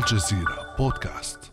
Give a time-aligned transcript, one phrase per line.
[0.00, 1.52] الجزيرة بودكاست.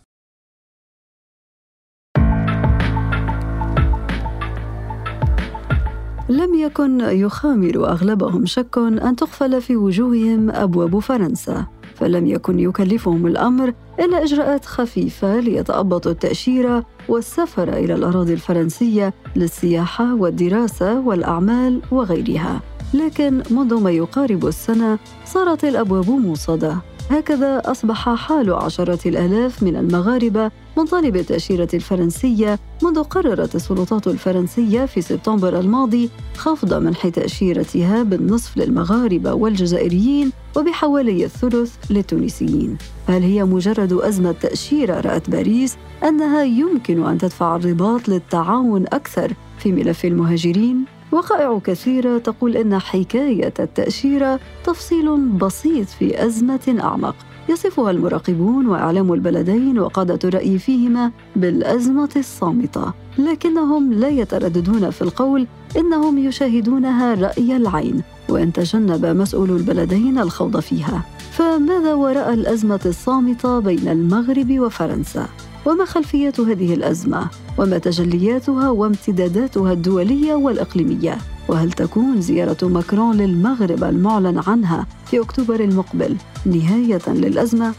[6.30, 11.66] لم يكن يخامر أغلبهم شك أن تقفل في وجوههم أبواب فرنسا
[11.96, 21.00] فلم يكن يكلفهم الأمر إلا إجراءات خفيفة ليتأبطوا التأشيرة والسفر إلى الأراضي الفرنسية للسياحة والدراسة
[21.00, 22.62] والأعمال وغيرها.
[22.94, 26.78] لكن منذ ما يقارب السنة صارت الأبواب موصدة.
[27.10, 34.86] هكذا أصبح حال عشرات الآلاف من المغاربة من طالب التأشيرة الفرنسية منذ قررت السلطات الفرنسية
[34.86, 43.94] في سبتمبر الماضي خفض منح تأشيرتها بالنصف للمغاربة والجزائريين وبحوالي الثلث للتونسيين هل هي مجرد
[43.94, 51.60] أزمة تأشيرة رأت باريس أنها يمكن أن تدفع الرباط للتعاون أكثر في ملف المهاجرين؟ وقائع
[51.64, 57.16] كثيرة تقول إن حكاية التأشيرة تفصيل بسيط في أزمة أعمق.
[57.50, 62.94] يصفها المراقبون وإعلام البلدين وقادة الرأي فيهما بالأزمة الصامتة.
[63.18, 71.02] لكنهم لا يترددون في القول إنهم يشاهدونها رأي العين وإن تجنب مسؤول البلدين الخوض فيها.
[71.32, 75.28] فماذا وراء الأزمة الصامتة بين المغرب وفرنسا؟
[75.68, 84.42] وما خلفية هذه الأزمة وما تجلياتها وامتداداتها الدولية والإقليمية وهل تكون زيارة ماكرون للمغرب المعلن
[84.48, 87.74] عنها في أكتوبر المقبل نهاية للأزمة؟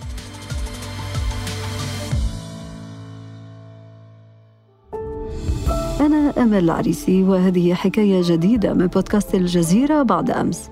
[6.00, 10.70] أنا أمل العريسي وهذه حكاية جديدة من بودكاست الجزيرة بعد أمس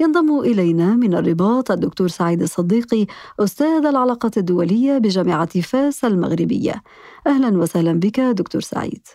[0.00, 3.06] ينضم إلينا من الرباط الدكتور سعيد الصديقي
[3.40, 6.82] أستاذ العلاقات الدولية بجامعة فاس المغربية.
[7.26, 9.06] أهلا وسهلا بك دكتور سعيد.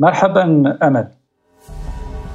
[0.00, 0.42] مرحبا
[0.82, 1.08] أمل.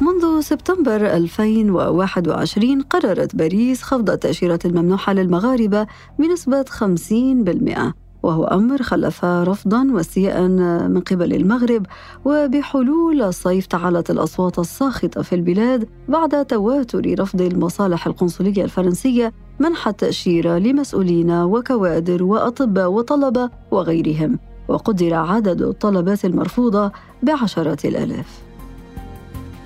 [0.01, 5.87] منذ سبتمبر 2021 قررت باريس خفض التأشيرة الممنوحة للمغاربة
[6.19, 7.93] بنسبة 50%
[8.23, 10.47] وهو أمر خلف رفضا واستياء
[10.87, 11.85] من قبل المغرب
[12.25, 20.57] وبحلول الصيف تعالت الأصوات الساخطة في البلاد بعد تواتر رفض المصالح القنصلية الفرنسية منح التأشيرة
[20.57, 26.91] لمسؤولين وكوادر وأطباء وطلبة وغيرهم وقدر عدد الطلبات المرفوضة
[27.23, 28.41] بعشرات الآلاف.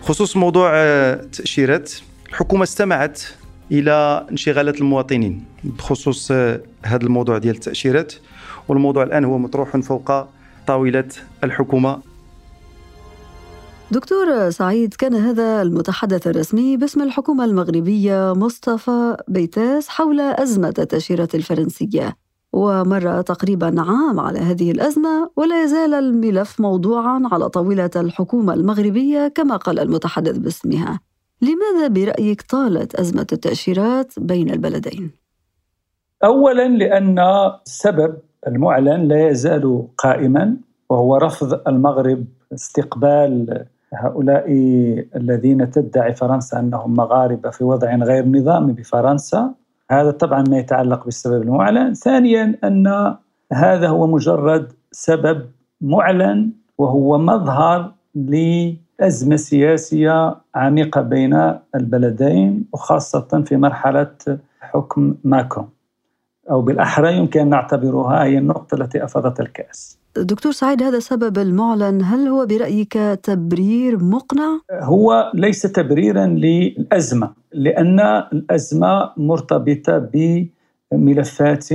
[0.01, 1.93] خصوص موضوع التأشيرات
[2.29, 3.21] الحكومة استمعت
[3.71, 8.13] إلى انشغالات المواطنين بخصوص هذا الموضوع ديال التأشيرات.
[8.67, 10.11] والموضوع الآن هو مطروح فوق
[10.67, 11.09] طاولة
[11.43, 11.99] الحكومة
[13.91, 22.17] دكتور سعيد كان هذا المتحدث الرسمي باسم الحكومة المغربية مصطفى بيتاس حول أزمة التأشيرة الفرنسية
[22.53, 29.57] ومر تقريبا عام على هذه الأزمة ولا يزال الملف موضوعا على طاولة الحكومة المغربية كما
[29.57, 30.99] قال المتحدث باسمها
[31.41, 35.11] لماذا برأيك طالت أزمة التأشيرات بين البلدين؟
[36.23, 40.55] أولا لأن السبب المعلن لا يزال قائما
[40.89, 44.45] وهو رفض المغرب استقبال هؤلاء
[45.15, 49.53] الذين تدعي فرنسا أنهم مغاربة في وضع غير نظامي بفرنسا.
[49.91, 51.93] هذا طبعا ما يتعلق بالسبب المعلن.
[51.93, 53.15] ثانيا أن
[53.53, 55.45] هذا هو مجرد سبب
[55.81, 64.15] معلن وهو مظهر لأزمة سياسية عميقة بين البلدين وخاصة في مرحلة
[64.59, 65.69] حكم ماكرون.
[66.49, 72.01] أو بالأحرى يمكن أن نعتبرها هي النقطة التي أفضت الكأس دكتور سعيد هذا السبب المعلن
[72.03, 72.93] هل هو برأيك
[73.23, 77.99] تبرير مقنع؟ هو ليس تبريرا للأزمة لأن
[78.33, 80.09] الأزمة مرتبطة
[80.91, 81.67] بملفات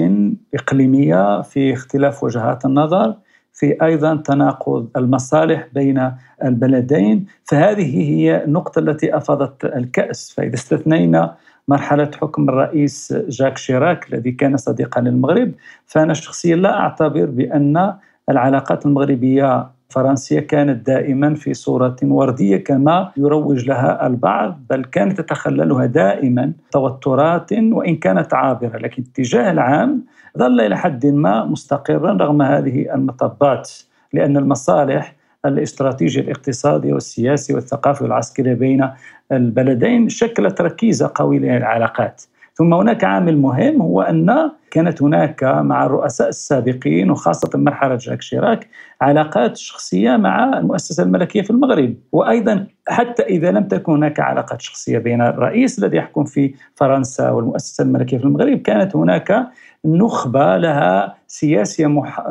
[0.54, 3.14] إقليمية في اختلاف وجهات النظر
[3.52, 6.12] في أيضا تناقض المصالح بين
[6.44, 11.36] البلدين فهذه هي النقطة التي افاضت الكأس فإذا استثنينا
[11.68, 15.52] مرحلة حكم الرئيس جاك شيراك الذي كان صديقا للمغرب.
[15.86, 17.94] فأنا شخصيا لا أعتبر بأن
[18.30, 25.86] العلاقات المغربية فرنسية كانت دائما في صورة وردية كما يروج لها البعض بل كانت تتخللها
[25.86, 28.78] دائما توترات وإن كانت عابرة.
[28.78, 30.02] لكن الاتجاه العام
[30.38, 33.70] ظل إلى حد ما مستقرا رغم هذه المطبات
[34.12, 35.17] لأن المصالح
[35.48, 38.90] الاستراتيجي الاقتصادي والسياسي والثقافي والعسكري بين
[39.32, 42.22] البلدين شكلت ركيزة قوية للعلاقات.
[42.54, 48.68] ثم هناك عامل مهم هو أن كانت هناك مع الرؤساء السابقين وخاصة مرحلة جاك شيراك
[49.00, 51.94] علاقات شخصية مع المؤسسة الملكية في المغرب.
[52.12, 57.84] وأيضا حتى إذا لم تكن هناك علاقات شخصية بين الرئيس الذي يحكم في فرنسا والمؤسسة
[57.84, 59.48] الملكية في المغرب كانت هناك
[59.84, 62.26] نخبة لها سياسية مح...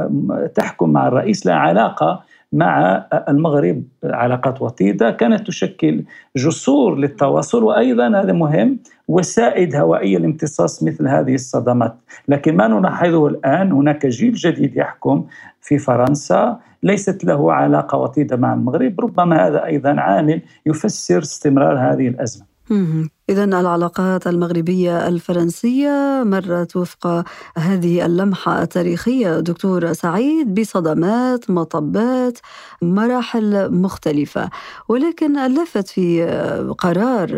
[0.56, 6.04] تحكم مع الرئيس لها علاقة مع المغرب علاقات وطيدة كانت تشكل
[6.36, 11.96] جسور للتواصل وأيضا هذا مهم وسائد هوائية لامتصاص مثل هذه الصدمات،
[12.28, 15.26] لكن ما نلاحظه الآن هناك جيل جديد يحكم
[15.62, 22.08] في فرنسا ليست له علاقة وطيدة مع المغرب، ربما هذا أيضا عامل يفسر استمرار هذه
[22.08, 22.46] الأزمة.
[23.30, 27.24] إذا العلاقات المغربية الفرنسية مرت وفق
[27.58, 29.40] هذه اللمحة التاريخية.
[29.40, 32.40] دكتور سعيد بصدمات مطبات
[32.82, 34.50] مراحل مختلفة.
[34.90, 36.24] ولكن اللافت في
[36.78, 37.30] قرار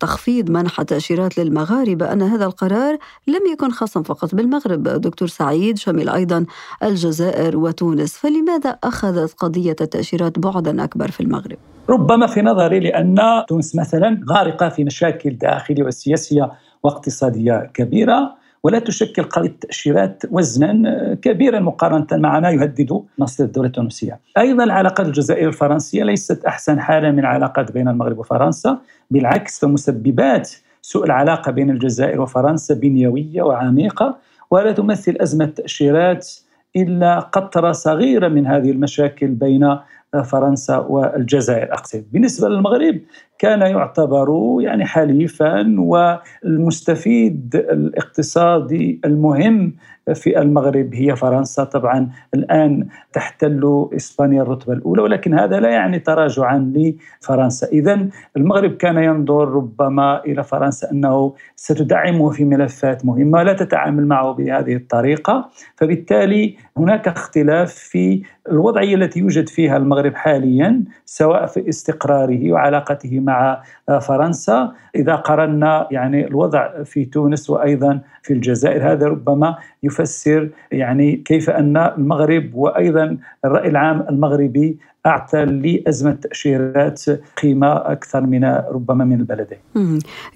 [0.00, 4.82] تخفيض منح التأشيرات للمغاربة أن هذا القرار لم يكن خاصا فقط بالمغرب.
[4.82, 6.46] دكتور سعيد شمل أيضا
[6.82, 8.12] الجزائر وتونس.
[8.16, 11.58] فلماذا أخذت قضية التأشيرات بعدا أكبر في المغرب؟
[11.90, 13.16] ربما في نظري لأن
[13.48, 16.50] تونس مثلا غارقة في مشاكل داخلية وسياسية
[16.82, 24.20] واقتصادية كبيرة ولا تشكل قضية التأشيرات وزنا كبيرا مقارنة مع ما يهدد مصير الدولة التونسية.
[24.38, 28.78] أيضا العلاقات الجزائرية الفرنسية ليست أحسن حالة من العلاقات بين المغرب وفرنسا.
[29.10, 30.50] بالعكس فمسببات
[30.82, 34.16] سوء العلاقة بين الجزائر وفرنسا بنيوية وعميقة
[34.50, 36.30] ولا تمثل أزمة تأشيرات
[36.76, 39.76] إلا قطرة صغيرة من هذه المشاكل بين
[40.22, 41.72] فرنسا والجزائر.
[41.72, 43.00] أقصد بالنسبة للمغرب
[43.38, 49.72] كان يعتبر يعني حليفا والمستفيد الاقتصادي المهم
[50.14, 51.64] في المغرب هي فرنسا.
[51.64, 57.66] طبعا الآن تحتل إسبانيا الرتبة الأولى ولكن هذا لا يعني تراجعا لفرنسا.
[57.66, 64.32] إذا المغرب كان ينظر ربما إلى فرنسا أنه ستدعمه في ملفات مهمة لا تتعامل معه
[64.32, 65.50] بهذه الطريقة.
[65.76, 73.62] فبالتالي هناك اختلاف في الوضعية التي يوجد فيها المغرب حاليا سواء في استقراره وعلاقته مع
[74.00, 74.72] فرنسا.
[74.96, 81.76] إذا قرنا يعني الوضع في تونس وأيضا في الجزائر هذا ربما يفسر يعني كيف أن
[81.76, 87.02] المغرب وأيضا الرأي العام المغربي أعطى لأزمة التأشيرات
[87.42, 89.58] قيمة أكثر من ربما من البلدين.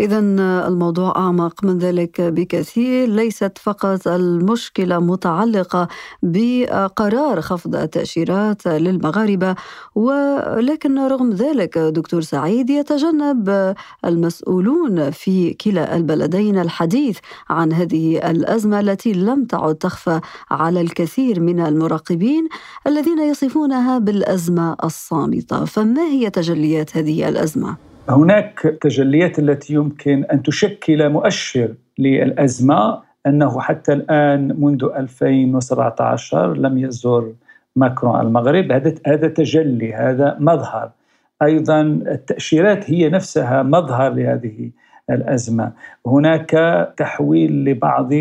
[0.00, 0.18] إذا
[0.68, 3.08] الموضوع أعمق من ذلك بكثير.
[3.08, 5.88] ليست فقط المشكلة متعلقة
[6.22, 9.54] بقرار خفض التأشيرات للمغاربة
[9.94, 13.74] ولكن رغم ذلك دكتور سعيد يتجنب
[14.04, 17.18] المسؤولون في كلا البلدين الحديث
[17.50, 22.48] عن هذه الأزمة التي لم تعد تخفى على الكثير من المراقبين
[22.86, 25.64] الذين يصفونها بالأزمة الأزمة الصامتة.
[25.64, 27.76] فما هي تجليات هذه الأزمة؟
[28.08, 33.08] هناك تجليات التي يمكن أن تشكل مؤشر للأزمة.
[33.26, 37.32] أنه حتى الآن منذ 2017 لم يزور
[37.76, 38.72] ماكرون المغرب.
[38.72, 40.90] هذا هذا تجلي هذا مظهر.
[41.42, 44.70] أيضا التأشيرات هي نفسها مظهر لهذه
[45.10, 45.72] الأزمة.
[46.06, 46.50] هناك
[46.96, 48.12] تحويل لبعض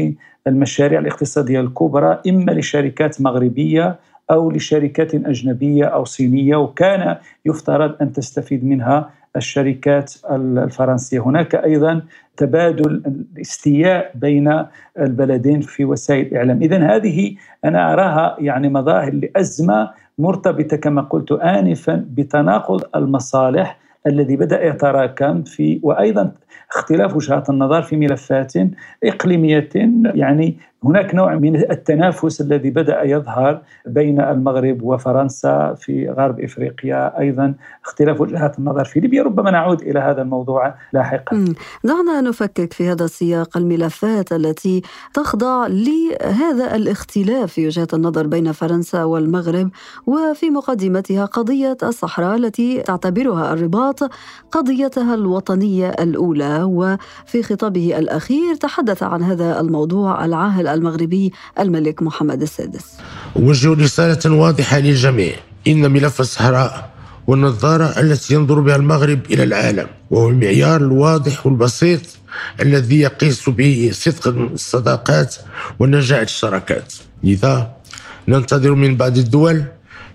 [0.47, 3.95] المشاريع الاقتصادية الكبرى إما لشركات مغربية
[4.31, 7.15] أو لشركات أجنبية أو صينية وكان
[7.45, 12.01] يفترض أن تستفيد منها الشركات الفرنسية، هناك أيضا
[12.37, 13.03] تبادل
[13.35, 14.63] الاستياء بين
[14.99, 17.35] البلدين في وسائل الإعلام، اذا هذه
[17.65, 25.79] أنا أراها يعني مظاهر لأزمة مرتبطة كما قلت انفا بتناقض المصالح الذي بدأ يتراكم في
[25.83, 26.31] وأيضا
[26.71, 28.53] اختلاف وجهات النظر في ملفات
[29.03, 29.69] إقليمية
[30.15, 37.53] يعني هناك نوع من التنافس الذي بدأ يظهر بين المغرب وفرنسا في غرب إفريقيا أيضا
[37.85, 41.45] اختلاف وجهات النظر في ليبيا ربما نعود إلى هذا الموضوع لاحقا.
[41.83, 44.81] دعنا نفكك في هذا السياق الملفات التي
[45.13, 49.69] تخضع لهذا الاختلاف في وجهات النظر بين فرنسا والمغرب
[50.07, 53.99] وفي مقدمتها قضية الصحراء التي تعتبرها الرباط
[54.51, 56.63] قضيتها الوطنية الأولى.
[56.63, 62.85] وفي خطابه الأخير تحدث عن هذا الموضوع العاهل المغربي الملك محمد السادس.
[63.35, 65.35] أوجه رسالة واضحة للجميع.
[65.67, 66.89] إن ملف الصحراء
[67.27, 72.01] والنظارة التي ينظر بها المغرب إلى العالم وهو المعيار الواضح والبسيط
[72.61, 75.35] الذي يقيس به صدق الصداقات
[75.79, 76.93] ونجاح الشراكات.
[77.23, 77.71] لذا
[78.27, 79.63] ننتظر من بعض الدول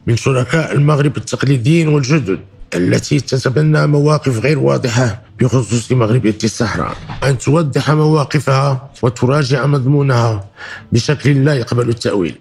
[0.07, 2.41] من شركاء المغرب التقليديين والجدد
[2.75, 10.45] التي تتبنى مواقف غير واضحة بخصوص مغربية الصحراء أن توضح مواقفها وتراجع مضمونها
[10.93, 12.39] بشكل لا يقبل التأويل.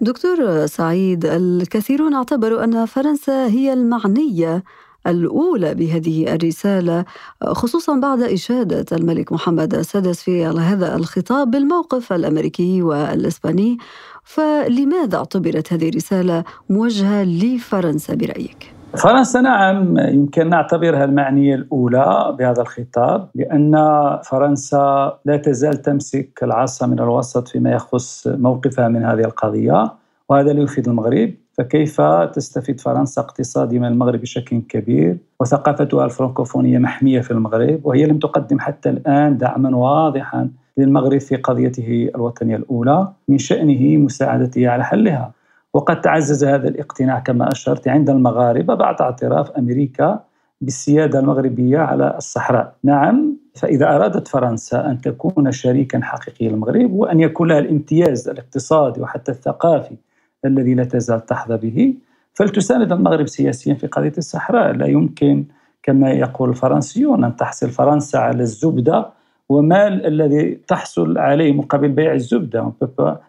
[0.00, 4.64] دكتور سعيد الكثيرون اعتبروا أن فرنسا هي المعنية
[5.06, 7.04] الأولى بهذه الرسالة
[7.44, 13.78] خصوصا بعد إشادة الملك محمد السادس في هذا الخطاب بالموقف الأمريكي والإسباني.
[14.24, 23.28] فلماذا اعتبرت هذه الرسالة موجهة لفرنسا برأيك؟ فرنسا نعم يمكن نعتبرها المعنية الأولى بهذا الخطاب
[23.34, 23.74] لأن
[24.24, 29.92] فرنسا لا تزال تمسك العصا من الوسط فيما يخص موقفها من هذه القضية
[30.28, 31.34] وهذا لا يفيد المغرب.
[31.52, 32.00] فكيف
[32.32, 38.58] تستفيد فرنسا اقتصادي من المغرب بشكل كبير؟ وثقافتها الفرنكوفونية محمية في المغرب وهي لم تقدم
[38.60, 45.32] حتى الآن دعما واضحا للمغرب في قضيته الوطنية الأولى من شأنه مساعدته على حلها.
[45.74, 50.24] وقد تعزز هذا الاقتناع كما أشرت عند المغاربة بعد اعتراف أمريكا
[50.60, 52.74] بالسيادة المغربية على الصحراء.
[52.84, 59.32] نعم فإذا أرادت فرنسا أن تكون شريكا حقيقيا للمغرب وأن يكون لها الامتياز الاقتصادي وحتى
[59.32, 59.96] الثقافي
[60.44, 61.94] الذي لا تزال تحظى به
[62.34, 64.72] فلتساند المغرب سياسيا في قضية الصحراء.
[64.72, 65.44] لا يمكن
[65.82, 69.17] كما يقول الفرنسيون أن تحصل فرنسا على الزبدة
[69.48, 72.72] ومال الذي تحصل عليه مقابل بيع الزبدة.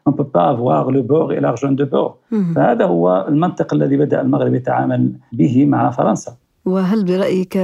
[0.09, 2.17] On peut pas avoir le beurre et l'argent de beurre.
[2.55, 6.35] فهذا هو المنطق الذي بدأ المغرب يتعامل به مع فرنسا.
[6.65, 7.59] وهل برأيك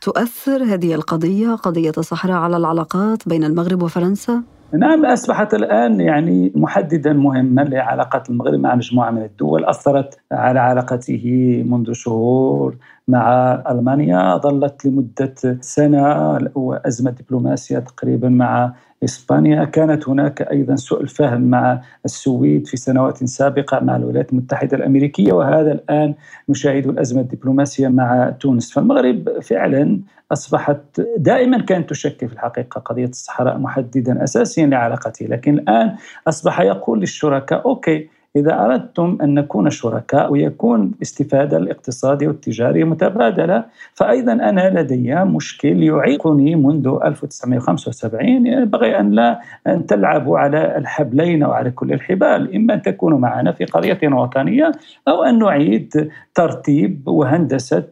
[0.00, 4.42] تؤثر هذه القضية قضية الصحراء على العلاقات بين المغرب وفرنسا؟
[4.74, 9.64] نعم أصبحت الآن يعني محددا مهما لعلاقات المغرب مع مجموعة من الدول.
[9.64, 11.24] أثرت على علاقته
[11.66, 12.76] منذ شهور
[13.08, 14.36] مع ألمانيا.
[14.36, 18.72] ظلت لمدة سنة وأزمة دبلوماسية تقريبا مع
[19.04, 19.64] إسبانيا.
[19.64, 25.72] كانت هناك أيضا سوء الفهم مع السويد في سنوات سابقة مع الولايات المتحدة الأمريكية وهذا
[25.72, 26.14] الآن
[26.48, 28.72] نشاهد الأزمة الدبلوماسية مع تونس.
[28.72, 30.00] فالمغرب فعلا
[30.32, 35.96] أصبحت دائما كانت تشكل في الحقيقة قضية الصحراء محددا أساسيا لعلاقته لكن الآن
[36.28, 44.32] أصبح يقول للشركاء أوكي إذا أردتم أن نكون شركاء ويكون الاستفادة الاقتصادية والتجارية متبادلة فأيضا
[44.32, 51.70] أنا لدي مشكل يعيقني منذ 1975 ينبغي أن لا أن تلعبوا على الحبلين أو على
[51.70, 52.56] كل الحبال.
[52.56, 54.72] إما أن تكونوا معنا في قضية وطنية
[55.08, 57.88] أو أن نعيد ترتيب وهندسة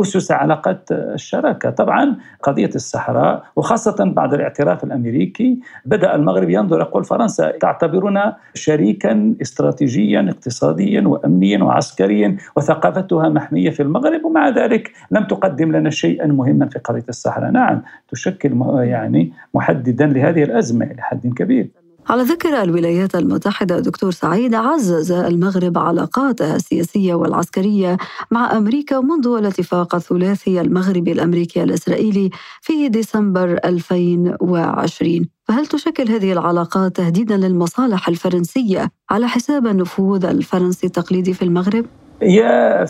[0.00, 1.70] أسس علاقة الشراكة.
[1.70, 9.69] طبعا قضية الصحراء وخاصة بعد الاعتراف الأمريكي بدأ المغرب ينظر يقول فرنسا تعتبرنا شريكا استراتيجيا
[9.70, 16.66] استراتيجيا اقتصاديا وامنيا وعسكريا وثقافتها محمية في المغرب ومع ذلك لم تقدم لنا شيئا مهما
[16.66, 21.70] في قضيه الصحراء، نعم تشكل يعني محددا لهذه الأزمة إلى حد كبير.
[22.08, 27.96] على ذكر الولايات المتحدة دكتور سعيد عزز المغرب علاقاتها السياسية والعسكرية
[28.30, 36.96] مع أمريكا منذ الاتفاق الثلاثي المغربي الأمريكي الإسرائيلي في ديسمبر 2020 فهل تشكل هذه العلاقات
[36.96, 41.84] تهديدا للمصالح الفرنسية على حساب النفوذ الفرنسي التقليدي في المغرب؟
[42.22, 42.42] هي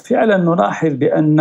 [0.07, 1.41] فعلا نلاحظ بأن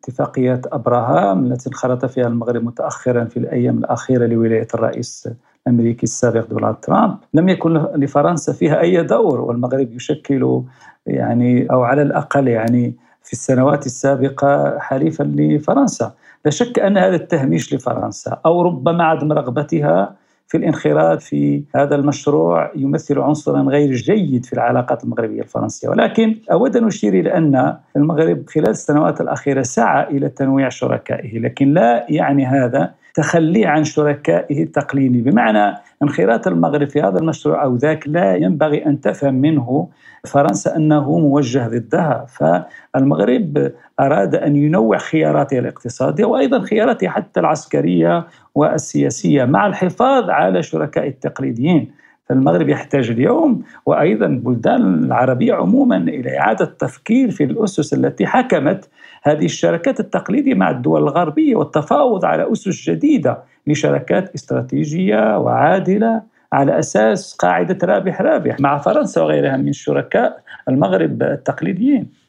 [0.00, 5.28] اتفاقية أبراهام التي انخرط فيها المغرب متأخرا في الأيام الأخيرة لولاية الرئيس
[5.66, 10.62] الأمريكي السابق دونالد ترامب لم يكن لفرنسا فيها أي دور والمغرب يشكل
[11.06, 16.12] يعني أو على الأقل يعني في السنوات السابقة حليفا لفرنسا
[16.44, 20.21] لا شك أن هذا التهميش لفرنسا أو ربما عدم رغبتها
[20.52, 26.76] في الانخراط في هذا المشروع يمثل عنصرا غير جيد في العلاقات المغربية الفرنسية، ولكن أود
[26.76, 32.46] أن أشير إلى أن المغرب خلال السنوات الأخيرة سعى إلى تنويع شركائه، لكن لا يعني
[32.46, 35.20] هذا تخلي عن شركائه التقليدي.
[35.20, 39.88] بمعنى انخراط المغرب في هذا المشروع أو ذاك لا ينبغي أن تفهم منه
[40.26, 42.26] فرنسا أنه موجه ضدها.
[42.28, 51.06] فالمغرب أراد أن ينوع خياراته الاقتصادية وأيضا خياراته حتى العسكرية والسياسية مع الحفاظ على شركاء
[51.08, 52.01] التقليديين.
[52.32, 58.88] فالمغرب يحتاج اليوم وأيضا البلدان العربية عموما إلى إعادة التفكير في الأسس التي حكمت
[59.22, 66.22] هذه الشركات التقليدية مع الدول الغربية والتفاوض على أسس جديدة لشركات استراتيجية وعادلة
[66.52, 72.21] على أساس قاعدة رابح رابح مع فرنسا وغيرها من شركاء المغرب التقليديين.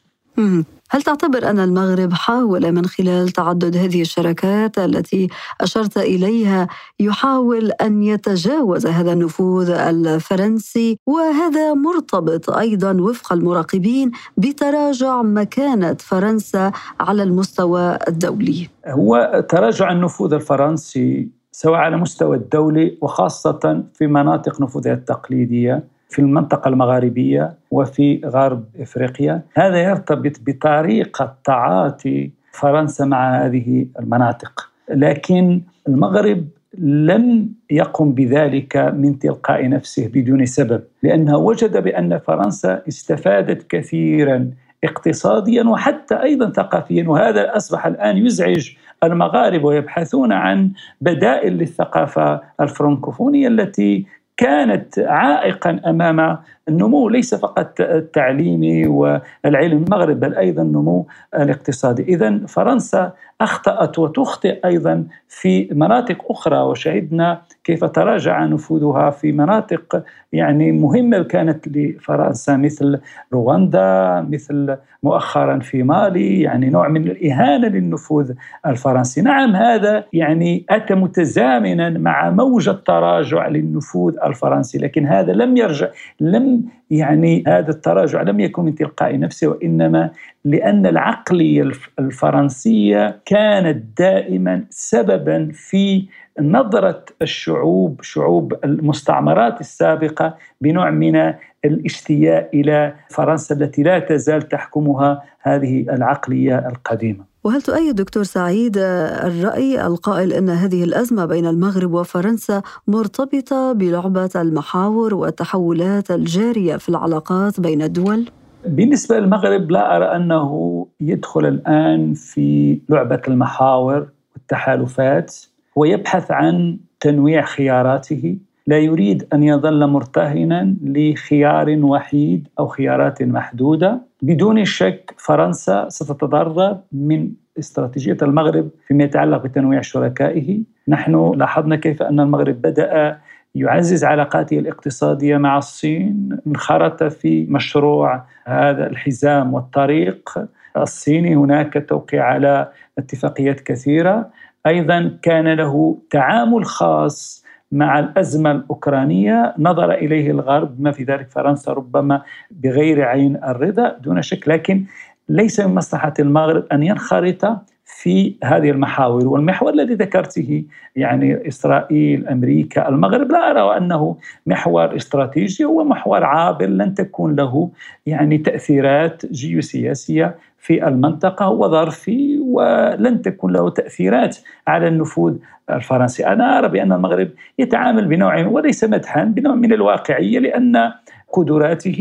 [0.90, 5.28] هل تعتبر أن المغرب حاول من خلال تعدد هذه الشركات التي
[5.60, 6.68] أشرت إليها
[7.00, 17.22] يحاول أن يتجاوز هذا النفوذ الفرنسي؟ وهذا مرتبط أيضا وفق المراقبين بتراجع مكانة فرنسا على
[17.22, 18.68] المستوى الدولي.
[18.86, 26.68] هو تراجع النفوذ الفرنسي سواء على مستوى الدولي وخاصة في مناطق نفوذها التقليدية في المنطقة
[26.68, 36.44] المغاربية وفي غرب إفريقيا، هذا يرتبط بطريقة تعاطي فرنسا مع هذه المناطق، لكن المغرب
[36.78, 44.50] لم يقم بذلك من تلقاء نفسه بدون سبب، لأنه وجد بأن فرنسا استفادت كثيرا
[44.84, 48.70] اقتصاديا وحتى أيضا ثقافيا وهذا أصبح الآن يزعج
[49.04, 54.06] المغاربه ويبحثون عن بدائل للثقافة الفرنكوفونية التي
[54.36, 63.12] كانت عائقا أمام النمو ليس فقط التعليمي والعلم المغرب بل أيضا النمو الاقتصادي، اذا فرنسا
[63.40, 70.02] أخطأت وتخطئ أيضا في مناطق أخرى وشهدنا كيف تراجع نفوذها في مناطق
[70.32, 72.98] يعني مهمة كانت لفرنسا مثل
[73.32, 78.32] رواندا مثل مؤخرا في مالي يعني نوع من الإهانة للنفوذ
[78.66, 85.88] الفرنسي، نعم هذا يعني أتى متزامنا مع موجة تراجع للنفوذ الفرنسي، لكن هذا لم يرجع
[86.20, 86.53] لم
[86.90, 90.10] يعني هذا التراجع لم يكن من تلقاء نفسه وإنما
[90.44, 96.06] لأن العقليه الفرنسية كانت دائما سببا في
[96.40, 101.34] نظرة الشعوب شعوب المستعمرات السابقة بنوع من
[101.64, 107.33] الاشتياق إلى فرنسا التي لا تزال تحكمها هذه العقلية القديمة.
[107.44, 115.14] وهل تؤيد دكتور سعيد الرأي القائل أن هذه الأزمة بين المغرب وفرنسا مرتبطة بلعبة المحاور
[115.14, 118.24] والتحولات الجارية في العلاقات بين الدول؟
[118.66, 125.36] بالنسبة للمغرب لا أرى أنه يدخل الآن في لعبة المحاور والتحالفات
[125.76, 134.00] ويبحث عن تنويع خياراته لا يريد أن يظل مرتهنا لخيار وحيد أو خيارات محدودة.
[134.22, 140.62] بدون شك فرنسا ستتضرر من استراتيجية المغرب فيما يتعلق بتنويع شركائه.
[140.88, 143.18] نحن لاحظنا كيف أن المغرب بدأ
[143.54, 146.38] يعزز علاقاته الاقتصادية مع الصين.
[146.46, 150.30] انخرط في مشروع هذا الحزام والطريق.
[150.76, 152.68] الصيني هناك توقيع على
[152.98, 154.30] اتفاقيات كثيرة.
[154.66, 157.43] أيضا كان له تعامل خاص
[157.74, 164.22] مع الأزمة الأوكرانية نظر إليه الغرب ما في ذلك فرنسا ربما بغير عين الرضا دون
[164.22, 164.84] شك لكن
[165.28, 167.46] ليس من مصلحة المغرب أن ينخرط
[167.84, 169.28] في هذه المحاور.
[169.28, 170.64] والمحور الذي ذكرته
[170.96, 174.16] يعني إسرائيل أمريكا المغرب لا أرى أنه
[174.46, 177.70] محور استراتيجي هو محور عابر لن تكون له
[178.06, 185.36] يعني تأثيرات جيوسياسية في المنطقة وظرفي ولن تكون له تأثيرات على النفوذ
[185.70, 187.28] الفرنسي، أنا أرى بأن المغرب
[187.58, 190.92] يتعامل بنوع وليس مدحا بنوع من الواقعية لأن
[191.32, 191.98] قدراته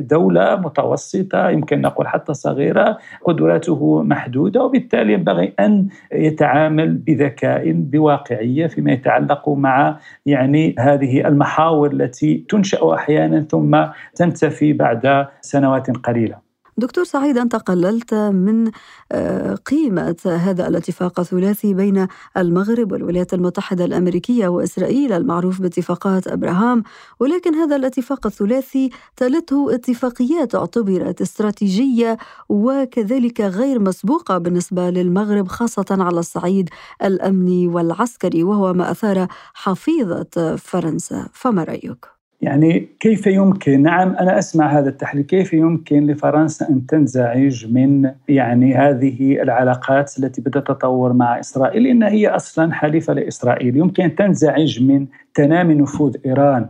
[0.00, 8.92] دولة متوسطة يمكن نقول حتى صغيرة قدراته محدودة وبالتالي ينبغي أن يتعامل بذكاء بواقعية فيما
[8.92, 16.49] يتعلق مع يعني هذه المحاور التي تنشأ أحيانا ثم تنتفي بعد سنوات قليلة.
[16.76, 18.70] دكتور سعيد أنت قللت من
[19.12, 22.06] آه، قيمة هذا الاتفاق الثلاثي بين
[22.36, 26.82] المغرب والولايات المتحدة الأمريكية وإسرائيل المعروف باتفاقات أبراهام
[27.20, 32.16] ولكن هذا الاتفاق الثلاثي تلته اتفاقيات اعتبرت استراتيجية
[32.48, 36.68] وكذلك غير مسبوقة بالنسبة للمغرب خاصة على الصعيد
[37.04, 44.78] الأمني والعسكري وهو ما أثار حفيظة فرنسا فما رأيك؟ يعني كيف يمكن؟ نعم أنا أسمع
[44.78, 45.24] هذا التحليل.
[45.24, 52.02] كيف يمكن لفرنسا أن تنزعج من يعني هذه العلاقات التي بدأت تتطور مع إسرائيل؟ لأن
[52.02, 53.76] هي أصلا حليفة لإسرائيل.
[53.76, 56.66] يمكن أن تنزعج من تنامي نفوذ إيران.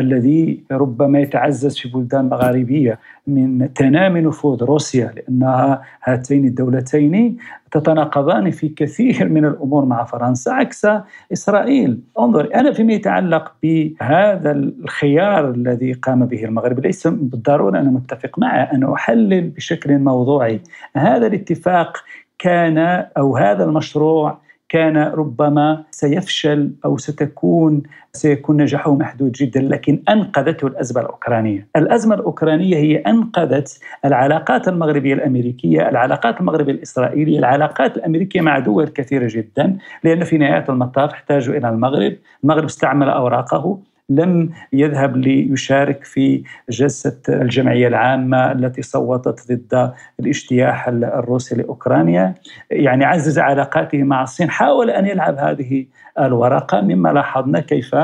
[0.00, 7.36] الذي ربما يتعزز في بلدان مغاربية من تنامي نفوذ روسيا لأنها هاتين الدولتين
[7.70, 10.86] تتناقضان في كثير من الأمور مع فرنسا عكس
[11.32, 18.38] إسرائيل، انظر أنا فيما يتعلق بهذا الخيار الذي قام به المغرب ليس بالضرورة أنا متفق
[18.38, 20.60] معه، أنا أحلل بشكل موضوعي.
[20.96, 21.96] هذا الاتفاق
[22.38, 22.78] كان
[23.18, 24.38] أو هذا المشروع
[24.70, 32.76] كان ربما سيفشل أو ستكون سيكون نجاحه محدود جدا لكن أنقذته الأزمة الأوكرانية، الأزمة الأوكرانية
[32.76, 40.24] هي أنقذت العلاقات المغربية الأمريكية، العلاقات المغربية الإسرائيلية، العلاقات الأمريكية مع دول كثيرة جدا، لأن
[40.24, 43.78] في نهاية المطاف احتاجوا إلى المغرب، المغرب استعمل أوراقه.
[44.10, 52.34] لم يذهب ليشارك في جلسة الجمعية العامة التي صوتت ضد الاجتياح الروسي لأوكرانيا.
[52.70, 54.50] يعني عزز علاقاته مع الصين.
[54.50, 55.86] حاول أن يلعب هذه
[56.18, 56.80] الورقة.
[56.80, 57.94] مما لاحظنا كيف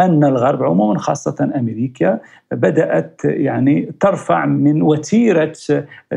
[0.00, 2.20] أن الغرب عموما خاصة أمريكا
[2.52, 5.52] بدأت يعني ترفع من وتيرة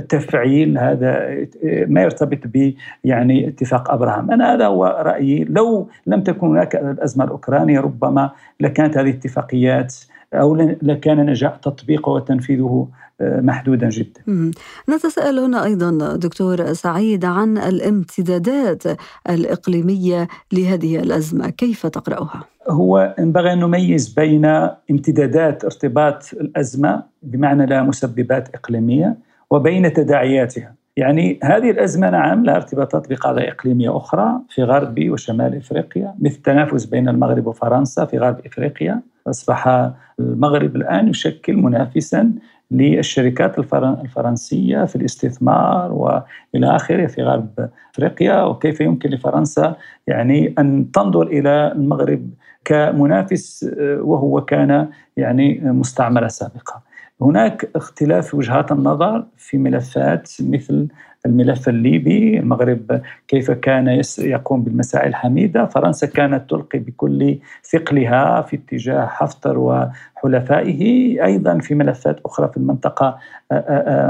[0.09, 4.31] تفعيل هذا ما يرتبط ب يعني اتفاق أبراهام.
[4.31, 5.43] أنا هذا هو رأيي.
[5.43, 9.95] لو لم تكن هناك الأزمة الأوكرانية ربما لكانت هذه الاتفاقيات
[10.33, 12.87] أو لكان نجاح تطبيقه وتنفيذه
[13.21, 14.51] آه، محدودا جدا.
[14.89, 18.83] نتساءل هنا أيضا دكتور سعيد عن الامتدادات
[19.29, 21.49] الإقليمية لهذه الأزمة.
[21.49, 24.45] كيف تقرأها؟ هو ينبغي أن نميز بين
[24.91, 29.17] امتدادات ارتباط الأزمة بمعنى لها مسببات إقليمية
[29.51, 30.73] وبين تداعياتها.
[30.97, 36.85] يعني هذه الأزمة نعم لها ارتباطات بقضايا إقليمية أخرى في غرب وشمال إفريقيا مثل التنافس
[36.85, 39.01] بين المغرب وفرنسا في غرب إفريقيا.
[39.27, 42.31] أصبح المغرب الآن يشكل منافسا
[42.71, 49.75] للشركات الفرنسية في الاستثمار وإلى آخره في غرب أفريقيا وكيف يمكن لفرنسا
[50.07, 52.29] يعني أن تنظر إلى المغرب
[52.65, 56.81] كمنافس وهو كان يعني مستعمرة سابقة.
[57.21, 60.87] هناك اختلاف وجهات النظر في ملفات مثل
[61.25, 67.37] الملف الليبي المغرب كيف كان يقوم بالمساعي الحميدة فرنسا كانت تلقي بكل
[67.71, 69.57] ثقلها في اتجاه حفتر
[70.23, 70.81] وحلفائه
[71.25, 73.17] أيضا في ملفات أخرى في المنطقة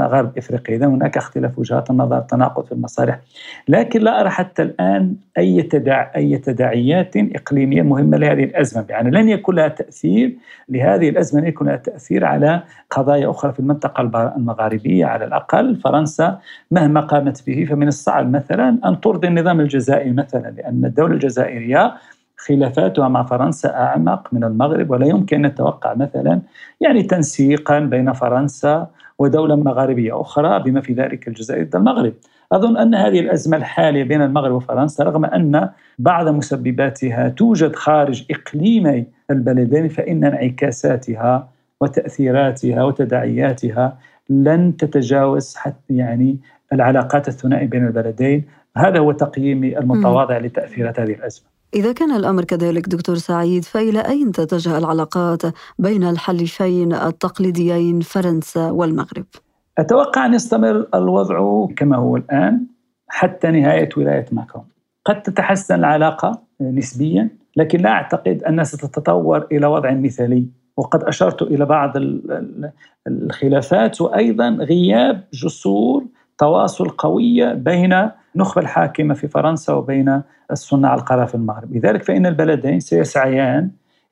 [0.06, 0.76] غرب إفريقيا.
[0.76, 3.20] إذا هناك اختلاف وجهات النظر تناقض في المصالح.
[3.68, 8.84] لكن لا أرى حتى الآن أي تداع أي تداعيات إقليمية مهمة لهذه الأزمة.
[8.88, 10.36] يعني لن يكون لها تأثير
[10.68, 14.00] لهذه الأزمة لن يكون لها تأثير على قضايا أخرى في المنطقة
[14.36, 15.06] المغاربية.
[15.06, 16.38] على الأقل فرنسا
[16.70, 21.94] مهما قامت به فمن الصعب مثلا أن ترضي النظام الجزائري مثلا لأن الدولة الجزائرية
[22.38, 26.40] خلافاتها مع فرنسا أعمق من المغرب ولا يمكن أن نتوقع مثلا
[26.80, 28.86] يعني تنسيقا بين فرنسا
[29.18, 32.12] ودولة مغاربية أخرى بما في ذلك الجزائر ضد المغرب.
[32.52, 39.06] أظن أن هذه الأزمة الحالية بين المغرب وفرنسا رغم أن بعض مسبباتها توجد خارج إقليمي
[39.30, 41.48] البلدين فإن انعكاساتها
[41.80, 43.98] وتأثيراتها وتداعياتها
[44.28, 46.38] لن تتجاوز حتى يعني
[46.72, 48.44] العلاقات الثنائية بين البلدين.
[48.76, 51.57] هذا هو تقييمي المتواضع لتأثيرات هذه الأزمة.
[51.74, 55.42] إذا كان الأمر كذلك دكتور سعيد فإلى أين تتجه العلاقات
[55.78, 59.26] بين الحليفين التقليديين فرنسا والمغرب؟
[59.78, 62.66] أتوقع أن يستمر الوضع كما هو الآن
[63.08, 64.64] حتى نهاية ولاية ماكرون
[65.04, 71.64] قد تتحسن العلاقة نسبيا لكن لا أعتقد أنها ستتطور إلى وضع مثالي وقد أشرت إلى
[71.64, 71.92] بعض
[73.08, 76.04] الخلافات وأيضا غياب جسور
[76.38, 81.76] تواصل قوية بين النخبة الحاكمة في فرنسا وبين الصناع القرار في المغرب.
[81.76, 83.70] لذلك فإن البلدين سيسعيان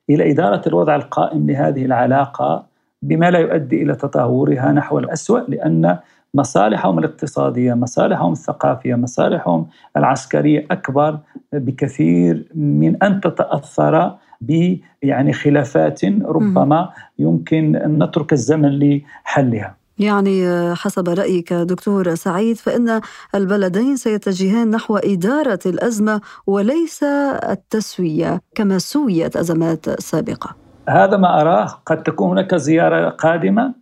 [0.09, 2.65] إلى إدارة الوضع القائم لهذه العلاقة
[3.01, 5.97] بما لا يؤدي إلى تطهورها نحو الأسوأ لأن
[6.33, 11.19] مصالحهم الاقتصادية مصالحهم الثقافية مصالحهم العسكرية أكبر
[11.53, 19.76] بكثير من أن تتأثر ب يعني خلافات ربما يمكن أن نترك الزمن لحلها.
[19.99, 23.01] يعني حسب رأيك دكتور سعيد فإن
[23.35, 27.03] البلدين سيتجهان نحو إدارة الأزمة وليس
[27.49, 30.55] التسوية كما سويت أزمات سابقة.
[30.89, 31.65] هذا ما أراه.
[31.85, 33.73] قد تكون هناك زيارة قادمة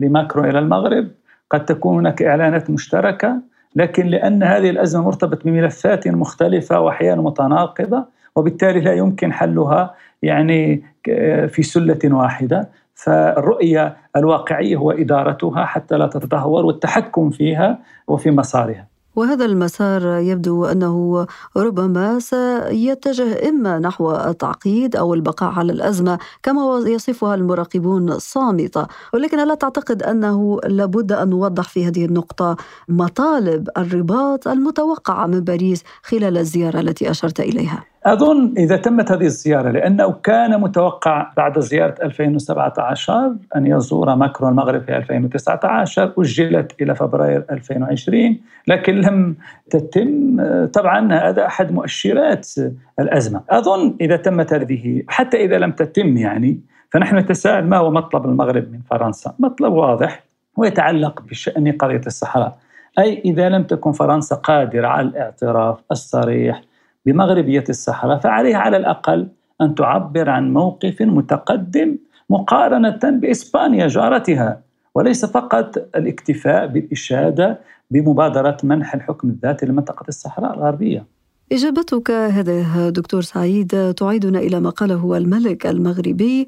[0.00, 1.08] لماكرون إلى المغرب.
[1.50, 3.36] قد تكون هناك إعلانات مشتركة.
[3.76, 8.04] لكن لأن هذه الأزمة مرتبطة بملفات مختلفة وأحيانا متناقضة
[8.36, 10.82] وبالتالي لا يمكن حلها يعني
[11.48, 12.68] في سلة واحدة.
[13.04, 21.26] فالرؤية الواقعية هو إدارتها حتى لا تتدهور والتحكم فيها وفي مسارها وهذا المسار يبدو أنه
[21.56, 29.54] ربما سيتجه إما نحو التعقيد أو البقاء على الأزمة كما يصفها المراقبون صامتة، ولكن لا
[29.54, 32.56] تعتقد أنه لابد أن نوضح في هذه النقطة
[32.88, 39.70] مطالب الرباط المتوقعة من باريس خلال الزيارة التي أشرت إليها؟ أظن إذا تمت هذه الزيارة
[39.70, 47.44] لأنه كان متوقع بعد زيارة 2017 أن يزور ماكرون المغرب في 2019 أجلت إلى فبراير
[47.50, 48.38] 2020
[48.68, 49.36] لكن لم
[49.70, 50.36] تتم.
[50.66, 52.48] طبعا هذا أحد مؤشرات
[53.00, 53.40] الأزمة.
[53.50, 56.60] أظن إذا تمت هذه حتى إذا لم تتم يعني
[56.90, 60.24] فنحن نتساءل ما هو مطلب المغرب من فرنسا؟ مطلب واضح
[60.56, 62.58] ويتعلق بشأن قضية الصحراء.
[62.98, 66.62] أي إذا لم تكن فرنسا قادرة على الاعتراف الصريح
[67.06, 69.28] بمغربية الصحراء فعليها على الأقل
[69.60, 71.96] أن تعبر عن موقف متقدم
[72.30, 74.60] مقارنة بإسبانيا جارتها.
[74.94, 77.60] وليس فقط الاكتفاء بالإشادة
[77.90, 81.06] بمبادرة منح الحكم الذاتي لمنطقة الصحراء الغربية.
[81.52, 86.46] إجابتك هذه دكتور سعيد تعيدنا إلى ما قاله الملك المغربي.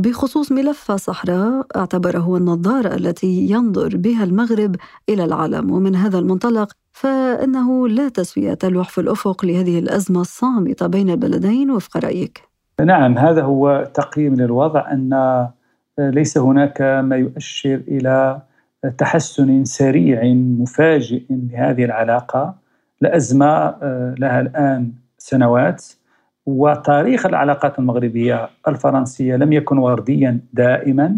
[0.00, 4.76] بخصوص ملف صحراء اعتبره النظارة التي ينظر بها المغرب
[5.08, 11.10] إلى العالم ومن هذا المنطلق فإنه لا تسوية تلوح في الأفق لهذه الأزمة الصامتة بين
[11.10, 11.70] البلدين.
[11.70, 12.42] وفق رأيك؟
[12.80, 15.48] نعم هذا هو تقييم للوضع أن
[15.98, 18.42] ليس هناك ما يؤشر إلى
[18.98, 22.54] تحسن سريع مفاجئ لهذه العلاقة.
[23.00, 23.74] لأزمة
[24.18, 25.84] لها الآن سنوات.
[26.50, 31.16] وتاريخ العلاقات المغربية الفرنسية لم يكن ورديا دائما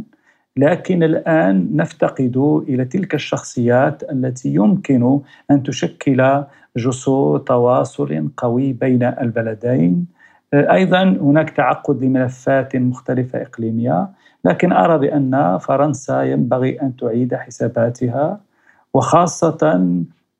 [0.56, 6.42] لكن الآن نفتقد إلى تلك الشخصيات التي يمكن أن تشكل
[6.76, 10.06] جسور تواصل قوي بين البلدين.
[10.54, 14.08] أيضا هناك تعقد لملفات مختلفة إقليمية
[14.44, 18.40] لكن أرى بأن فرنسا ينبغي أن تعيد حساباتها
[18.94, 19.84] وخاصة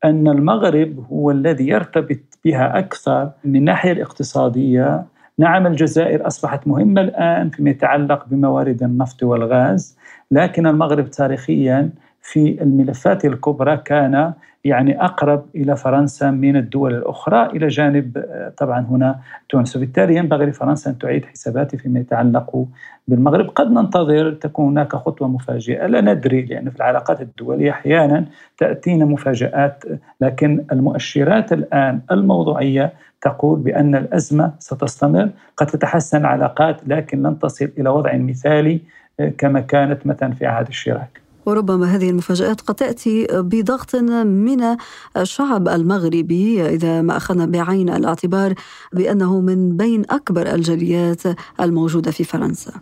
[0.05, 5.05] أن المغرب هو الذي يرتبط بها أكثر من الناحية الاقتصادية.
[5.39, 9.99] نعم الجزائر أصبحت مهمة الآن فيما يتعلق بموارد النفط والغاز
[10.31, 11.91] لكن المغرب تاريخيا
[12.23, 14.33] في الملفات الكبرى كان
[14.65, 19.77] يعني أقرب إلى فرنسا من الدول الأخرى إلى جانب آه، طبعا هنا تونس.
[19.77, 22.67] وبالتالي ينبغي لفرنسا أن تعيد حساباتها فيما يتعلق
[23.09, 23.49] بالمغرب.
[23.49, 25.87] قد ننتظر تكون هناك خطوة مفاجئة.
[25.87, 28.25] لا ندري لأن في العلاقات الدولية أحيانا
[28.59, 29.85] تأتينا مفاجآت
[30.21, 35.31] لكن المؤشرات الآن الموضوعية تقول بأن الأزمة ستستمر.
[35.57, 38.81] قد تتحسن العلاقات لكن لن تصل إلى وضع مثالي
[39.21, 41.22] آه، كما كانت مثلا في عهد الشراك.
[41.47, 44.77] وربما هذه المفاجآت قد تأتي بضغط من
[45.17, 48.55] الشعب المغربي إذا ما أخذنا بعين الاعتبار
[48.93, 51.23] بأنه من بين أكبر الجاليات
[51.61, 52.73] الموجودة في فرنسا.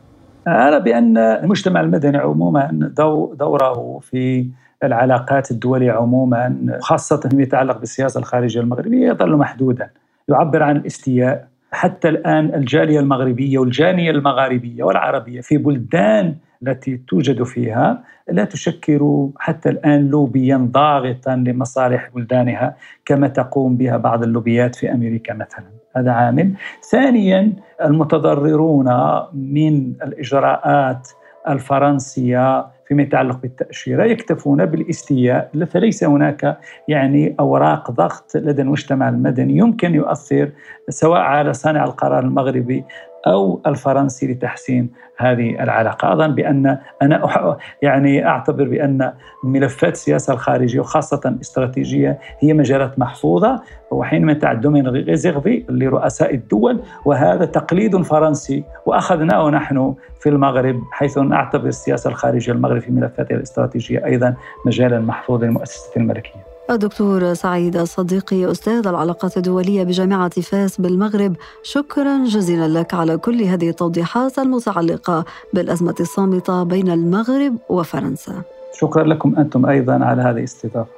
[0.49, 2.92] أرى بأن المجتمع المدني عموما
[3.38, 4.49] دوره في
[4.85, 9.90] العلاقات الدولية عموما خاصة فيما يتعلق بالسياسة الخارجية المغربية يظل محدودا.
[10.29, 18.02] يعبر عن الاستياء حتى الآن الجالية المغربية والجالية المغاربية والعربية في بلدان التي توجد فيها
[18.28, 25.35] لا تشكل حتى الآن لوبيا ضاغطا لمصالح بلدانها كما تقوم بها بعض اللوبيات في أمريكا
[25.35, 25.66] مثلا.
[25.96, 26.52] هذا عامل.
[26.90, 27.52] ثانيا
[27.85, 28.88] المتضررون
[29.35, 31.09] من الإجراءات
[31.48, 35.50] الفرنسية فيما يتعلق بالتأشيرة يكتفون بالاستياء.
[35.66, 40.50] فليس هناك يعني أوراق ضغط لدى المجتمع المدني يمكن يؤثر
[40.88, 42.85] سواء على صانع القرار المغربي
[43.26, 46.12] أو الفرنسي لتحسين هذه العلاقة.
[46.12, 49.12] أظن بأن أنا يعني أعتبر بأن
[49.44, 57.44] ملفات السياسة الخارجية وخاصة الاستراتيجيه هي مجالات محفوظة وحينما تعد domaine réservé لرؤساء الدول وهذا
[57.44, 58.64] تقليد فرنسي.
[58.87, 64.35] وأخذناه نحن في المغرب حيث نعتبر السياسة الخارجية المغرب في ملفاتها الاستراتيجية أيضا
[64.66, 66.49] مجالا محفوظا للمؤسسه الملكية.
[66.70, 71.37] الدكتور سعيد الصديقي أستاذ العلاقات الدولية بجامعة فاس بالمغرب.
[71.62, 78.42] شكرا جزيلا لك على كل هذه التوضيحات المتعلقة بالأزمة الصامتة بين المغرب وفرنسا.
[78.80, 80.90] شكرا لكم أنتم أيضا على هذه الاستضافة.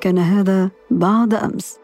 [0.00, 1.78] كان هذا بعد أمس.